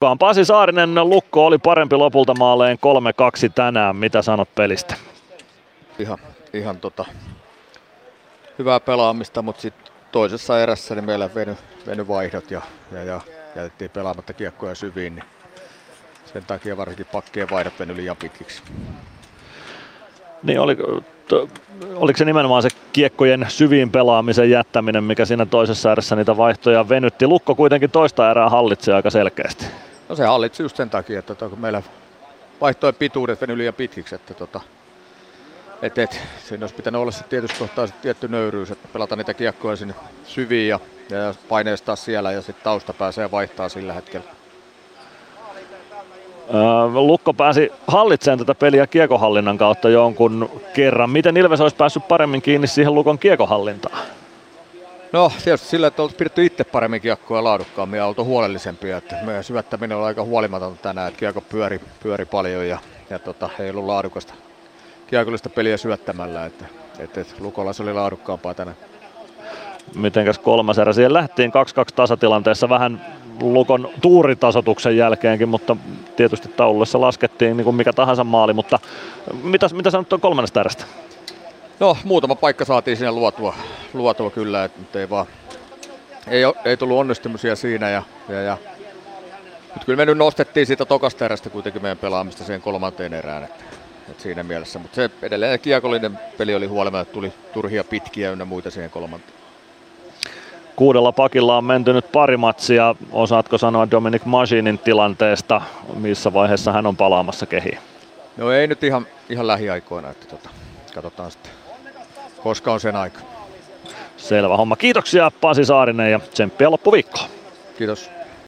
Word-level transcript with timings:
Lukkaan. 0.00 0.18
Pasi 0.18 0.44
Saarinen 0.44 0.94
Lukko 0.94 1.46
oli 1.46 1.58
parempi 1.58 1.96
lopulta 1.96 2.34
maaleen 2.34 2.78
3-2 3.48 3.52
tänään. 3.54 3.96
Mitä 3.96 4.22
sanot 4.22 4.54
pelistä? 4.54 4.94
Ihan, 5.98 6.18
ihan 6.52 6.76
tota, 6.76 7.04
hyvää 8.58 8.80
pelaamista, 8.80 9.42
mutta 9.42 9.62
sitten 9.62 9.92
toisessa 10.12 10.60
erässä 10.60 10.94
niin 10.94 11.04
meillä 11.04 11.30
veny, 11.34 11.56
veny 11.86 12.08
vaihdot 12.08 12.50
ja, 12.50 12.62
ja, 12.92 13.02
ja 13.02 13.20
jätettiin 13.56 13.90
pelaamatta 13.90 14.32
kiekkoja 14.32 14.74
syviin, 14.74 15.14
niin 15.14 15.24
sen 16.32 16.44
takia 16.44 16.76
varsinkin 16.76 17.06
pakkeen 17.12 17.50
vaihdot 17.50 17.78
veny 17.78 17.96
liian 17.96 18.16
pitkiksi. 18.16 18.62
Niin 20.42 20.60
oli, 20.60 20.76
to, 21.28 21.48
oliko 21.94 22.16
se 22.16 22.24
nimenomaan 22.24 22.62
se 22.62 22.68
kiekkojen 22.92 23.46
syviin 23.48 23.90
pelaamisen 23.90 24.50
jättäminen, 24.50 25.04
mikä 25.04 25.24
siinä 25.24 25.46
toisessa 25.46 25.92
erässä 25.92 26.16
niitä 26.16 26.36
vaihtoja 26.36 26.88
venytti? 26.88 27.26
Lukko 27.26 27.54
kuitenkin 27.54 27.90
toista 27.90 28.30
erää 28.30 28.48
hallitsee 28.48 28.94
aika 28.94 29.10
selkeästi. 29.10 29.66
No 30.08 30.16
se 30.16 30.24
hallitsi 30.24 30.62
just 30.62 30.76
sen 30.76 30.90
takia, 30.90 31.18
että 31.18 31.34
tota, 31.34 31.50
kun 31.50 31.60
meillä 31.60 31.82
vaihtojen 32.60 32.94
pituudet 32.94 33.40
veny 33.40 33.58
liian 33.58 33.74
pitkiksi, 33.74 34.14
että 34.14 34.34
tota, 34.34 34.60
et, 35.82 35.98
et, 35.98 36.20
siinä 36.48 36.62
olisi 36.62 36.74
pitänyt 36.74 37.00
olla 37.00 37.10
se 37.10 37.24
tietysti 37.24 37.58
kohtaa 37.58 37.86
se 37.86 37.94
tietty 38.02 38.28
nöyryys, 38.28 38.70
että 38.70 38.88
pelata 38.92 39.16
niitä 39.16 39.34
kiekkoja 39.34 39.76
sinne 39.76 39.94
syviin 40.24 40.68
ja, 40.68 40.80
ja 41.10 41.34
paineistaa 41.48 41.96
siellä 41.96 42.32
ja 42.32 42.42
sitten 42.42 42.64
tausta 42.64 42.92
pääsee 42.92 43.30
vaihtaa 43.30 43.68
sillä 43.68 43.92
hetkellä. 43.92 44.26
Lukko 46.92 47.34
pääsi 47.34 47.72
hallitsemaan 47.86 48.38
tätä 48.38 48.54
peliä 48.54 48.86
kiekohallinnan 48.86 49.58
kautta 49.58 49.88
jonkun 49.88 50.50
kerran. 50.74 51.10
Miten 51.10 51.36
Ilves 51.36 51.60
olisi 51.60 51.76
päässyt 51.76 52.08
paremmin 52.08 52.42
kiinni 52.42 52.66
siihen 52.66 52.94
Lukon 52.94 53.18
kiekohallintaan? 53.18 54.07
No 55.12 55.32
tietysti 55.44 55.68
sillä, 55.68 55.86
että 55.86 56.02
oltu 56.02 56.14
pidetty 56.18 56.46
itse 56.46 56.64
paremmin 56.64 57.00
kiekkoa 57.00 57.44
laadukkaammin 57.44 57.98
ja 57.98 58.06
oltu 58.06 58.24
huolellisempia. 58.24 58.96
Että 58.96 59.16
meidän 59.22 59.44
syvättäminen 59.44 59.96
on 59.96 60.04
aika 60.04 60.22
huolimatonta 60.22 60.82
tänään, 60.82 61.08
että 61.08 61.18
kiekko 61.18 61.40
pyöri, 61.40 61.80
pyöri 62.02 62.24
paljon 62.24 62.68
ja, 62.68 62.78
ja 63.10 63.18
tota, 63.18 63.50
ei 63.58 63.70
ollut 63.70 63.86
laadukasta 63.86 64.34
kiekollista 65.06 65.48
peliä 65.48 65.76
syöttämällä. 65.76 66.46
Että, 66.46 66.64
että, 66.98 67.20
että 67.20 67.34
Lukolla 67.40 67.72
se 67.72 67.82
oli 67.82 67.92
laadukkaampaa 67.92 68.54
tänään. 68.54 68.76
Mitenkäs 69.94 70.38
kolmas 70.38 70.78
erä? 70.78 70.92
Siihen 70.92 71.12
lähtiin 71.12 71.50
2-2 71.50 71.52
tasatilanteessa 71.94 72.68
vähän 72.68 73.18
Lukon 73.40 73.88
tuuritasotuksen 74.00 74.96
jälkeenkin, 74.96 75.48
mutta 75.48 75.76
tietysti 76.16 76.48
taulussa 76.48 77.00
laskettiin 77.00 77.56
niin 77.56 77.64
kuin 77.64 77.76
mikä 77.76 77.92
tahansa 77.92 78.24
maali, 78.24 78.52
mutta 78.52 78.78
mitä, 79.42 79.68
mitä 79.72 79.90
sanot 79.90 80.08
tuon 80.08 80.20
kolmannesta 80.20 80.60
erästä? 80.60 80.84
No 81.80 81.96
muutama 82.04 82.34
paikka 82.34 82.64
saatiin 82.64 82.96
sinne 82.96 83.10
luotua, 83.10 83.54
luotua 83.92 84.30
kyllä, 84.30 84.64
että 84.64 85.00
ei 85.00 85.10
vaan 85.10 85.26
ei, 86.30 86.42
ei 86.64 86.76
tullut 86.76 86.98
onnistumisia 86.98 87.56
siinä 87.56 87.90
ja, 87.90 88.02
ja, 88.28 88.42
ja 88.42 88.56
nyt 89.74 89.84
kyllä 89.84 89.96
me 89.96 90.06
nyt 90.06 90.18
nostettiin 90.18 90.66
siitä 90.66 90.84
tokasta 90.84 91.24
erästä 91.24 91.50
kuitenkin 91.50 91.82
meidän 91.82 91.98
pelaamista 91.98 92.44
siihen 92.44 92.62
kolmanteen 92.62 93.14
erään, 93.14 93.44
että, 93.44 93.64
että 94.08 94.22
siinä 94.22 94.42
mielessä, 94.42 94.78
mutta 94.78 94.94
se 94.94 95.10
edelleen 95.22 95.60
kiekollinen 95.60 96.18
peli 96.38 96.54
oli 96.54 96.66
huolimatta, 96.66 97.02
että 97.02 97.12
tuli 97.12 97.32
turhia 97.52 97.84
pitkiä 97.84 98.30
ynnä 98.30 98.44
muita 98.44 98.70
siihen 98.70 98.90
kolmanteen. 98.90 99.38
Kuudella 100.76 101.12
pakilla 101.12 101.56
on 101.56 101.64
menty 101.64 101.92
nyt 101.92 102.12
pari 102.12 102.36
matsia. 102.36 102.94
Osaatko 103.12 103.58
sanoa 103.58 103.90
Dominic 103.90 104.24
Machinin 104.24 104.78
tilanteesta, 104.78 105.62
missä 105.94 106.32
vaiheessa 106.32 106.72
hän 106.72 106.86
on 106.86 106.96
palaamassa 106.96 107.46
kehiin? 107.46 107.78
No 108.36 108.52
ei 108.52 108.66
nyt 108.66 108.84
ihan, 108.84 109.06
ihan 109.28 109.46
lähiaikoina, 109.46 110.10
että 110.10 110.26
tota, 110.26 110.50
katsotaan 110.94 111.30
sitten, 111.30 111.52
koska 112.42 112.72
on 112.72 112.80
sen 112.80 112.96
aika. 112.96 113.37
Selvä 114.18 114.56
homma. 114.56 114.76
Kiitoksia 114.76 115.30
Pasi 115.40 115.64
Saarinen 115.64 116.12
ja 116.12 116.18
tsemppiä 116.18 116.70
loppuviikkoa. 116.70 117.24
Kiitos. 117.78 118.10